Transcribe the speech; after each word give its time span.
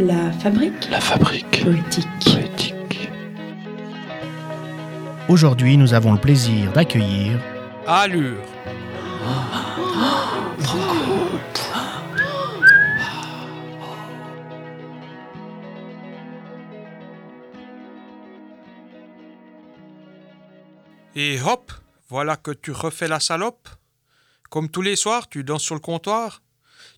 La 0.00 0.32
fabrique 0.32 0.88
La 0.90 0.98
fabrique 0.98 1.62
poétique. 1.62 2.08
poétique. 2.24 3.10
Aujourd'hui, 5.28 5.76
nous 5.76 5.92
avons 5.92 6.12
le 6.14 6.18
plaisir 6.18 6.72
d'accueillir 6.72 7.38
Allure. 7.86 8.38
Et 21.14 21.38
hop, 21.42 21.72
voilà 22.08 22.36
que 22.36 22.52
tu 22.52 22.70
refais 22.70 23.06
la 23.06 23.20
salope. 23.20 23.68
Comme 24.48 24.70
tous 24.70 24.80
les 24.80 24.96
soirs, 24.96 25.28
tu 25.28 25.44
danses 25.44 25.64
sur 25.64 25.74
le 25.74 25.80
comptoir. 25.82 26.40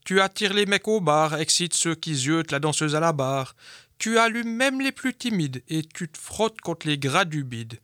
Tu 0.05 0.21
attires 0.21 0.53
les 0.53 0.67
mecs 0.67 0.89
au 0.89 1.01
bar, 1.01 1.39
excites 1.39 1.75
ceux 1.75 1.95
qui 1.95 2.15
ziotent 2.15 2.51
la 2.51 2.59
danseuse 2.59 2.95
à 2.95 3.01
la 3.01 3.13
barre. 3.13 3.55
Tu 3.99 4.19
allumes 4.19 4.53
même 4.53 4.81
les 4.81 4.91
plus 4.91 5.15
timides 5.15 5.63
et 5.69 5.83
tu 5.85 6.09
te 6.09 6.19
frottes 6.19 6.61
contre 6.61 6.89
les 6.89 6.99
gras 6.99 7.25
du 7.25 7.45
bide. 7.45 7.79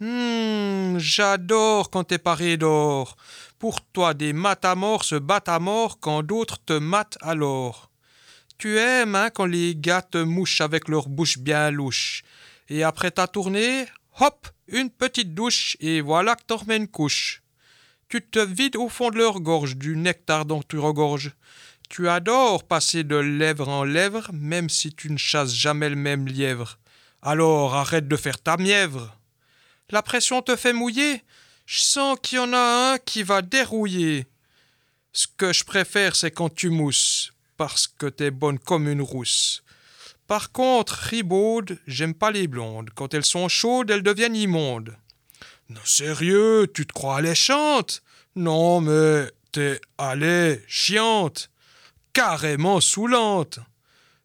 Hum, 0.00 0.98
j'adore 0.98 1.90
quand 1.90 2.04
t'es 2.04 2.18
paré 2.18 2.56
d'or. 2.56 3.16
Pour 3.58 3.82
toi, 3.82 4.14
des 4.14 4.32
matamors 4.32 5.04
se 5.04 5.16
battent 5.16 5.50
à 5.50 5.58
mort 5.58 6.00
quand 6.00 6.22
d'autres 6.22 6.58
te 6.64 6.72
matent 6.72 7.18
alors. 7.20 7.90
Tu 8.56 8.78
aimes 8.78 9.14
hein, 9.14 9.28
quand 9.28 9.44
les 9.44 9.76
gars 9.76 10.00
te 10.00 10.16
mouchent 10.16 10.62
avec 10.62 10.88
leur 10.88 11.10
bouche 11.10 11.38
bien 11.38 11.70
louche. 11.70 12.22
Et 12.70 12.82
après 12.82 13.10
ta 13.10 13.26
tournée, 13.26 13.84
hop, 14.18 14.48
une 14.68 14.88
petite 14.88 15.34
douche 15.34 15.76
et 15.80 16.00
voilà 16.00 16.36
que 16.36 16.44
t'en 16.46 16.56
remets 16.56 16.78
une 16.78 16.88
couche. 16.88 17.42
Tu 18.10 18.20
te 18.20 18.40
vides 18.40 18.74
au 18.74 18.88
fond 18.88 19.10
de 19.10 19.18
leur 19.18 19.38
gorge 19.40 19.76
du 19.76 19.96
nectar 19.96 20.44
dont 20.44 20.64
tu 20.68 20.80
regorges. 20.80 21.30
Tu 21.88 22.08
adores 22.08 22.64
passer 22.64 23.04
de 23.04 23.14
lèvre 23.14 23.68
en 23.68 23.84
lèvre, 23.84 24.30
même 24.32 24.68
si 24.68 24.92
tu 24.92 25.12
ne 25.12 25.16
chasses 25.16 25.54
jamais 25.54 25.88
le 25.88 25.94
même 25.94 26.26
lièvre. 26.26 26.80
Alors 27.22 27.76
arrête 27.76 28.08
de 28.08 28.16
faire 28.16 28.42
ta 28.42 28.56
mièvre. 28.56 29.16
La 29.90 30.02
pression 30.02 30.42
te 30.42 30.56
fait 30.56 30.72
mouiller. 30.72 31.22
Je 31.66 31.82
sens 31.82 32.18
qu'il 32.20 32.38
y 32.38 32.40
en 32.40 32.52
a 32.52 32.94
un 32.94 32.98
qui 32.98 33.22
va 33.22 33.42
dérouiller. 33.42 34.26
Ce 35.12 35.28
que 35.28 35.52
je 35.52 35.62
préfère, 35.62 36.16
c'est 36.16 36.32
quand 36.32 36.52
tu 36.52 36.68
mousses, 36.68 37.32
parce 37.56 37.86
que 37.86 38.06
t'es 38.06 38.32
bonne 38.32 38.58
comme 38.58 38.88
une 38.88 39.02
rousse. 39.02 39.62
Par 40.26 40.50
contre, 40.50 40.94
ribaude, 40.94 41.78
j'aime 41.86 42.14
pas 42.14 42.32
les 42.32 42.48
blondes. 42.48 42.90
Quand 42.92 43.14
elles 43.14 43.24
sont 43.24 43.48
chaudes, 43.48 43.90
elles 43.92 44.02
deviennent 44.02 44.34
immondes. 44.34 44.96
Non, 45.70 45.80
sérieux, 45.84 46.66
tu 46.74 46.84
te 46.84 46.92
crois 46.92 47.18
alléchante 47.18 48.02
Non, 48.34 48.80
mais 48.80 49.30
t'es 49.52 49.80
allée 49.98 50.64
chiante. 50.66 51.48
Carrément 52.12 52.80
saoulante. 52.80 53.60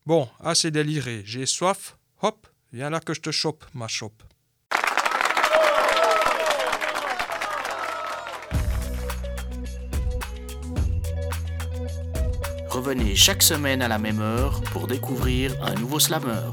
Bon, 0.07 0.27
assez 0.43 0.71
déliré, 0.71 1.21
j'ai 1.23 1.45
soif. 1.45 1.97
Hop, 2.23 2.47
viens 2.73 2.89
là 2.89 2.99
que 2.99 3.13
je 3.13 3.21
te 3.21 3.29
chope, 3.29 3.63
ma 3.75 3.87
chope. 3.87 4.23
Revenez 12.69 13.15
chaque 13.15 13.43
semaine 13.43 13.83
à 13.83 13.87
la 13.87 13.99
même 13.99 14.19
heure 14.19 14.63
pour 14.73 14.87
découvrir 14.87 15.55
un 15.63 15.75
nouveau 15.75 15.99
slammer. 15.99 16.49